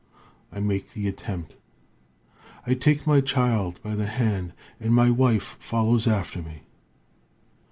I 0.51 0.59
make 0.59 0.93
the 0.93 1.07
attempt.' 1.07 1.53
"'I 2.65 2.73
take 2.73 3.05
my 3.05 3.21
child 3.21 3.79
by 3.83 3.93
the 3.95 4.07
hand, 4.07 4.53
and 4.79 4.95
my 4.95 5.11
wife 5.11 5.57
follows 5.59 6.07
after 6.07 6.41
me. 6.41 6.63